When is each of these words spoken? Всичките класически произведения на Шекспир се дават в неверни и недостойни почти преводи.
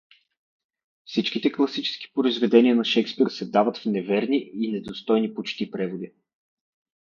Всичките 1.05 1.51
класически 1.51 2.11
произведения 2.13 2.75
на 2.75 2.85
Шекспир 2.85 3.27
се 3.27 3.49
дават 3.51 3.77
в 3.77 3.85
неверни 3.85 4.51
и 4.53 4.71
недостойни 4.71 5.33
почти 5.33 5.71
преводи. 5.71 6.11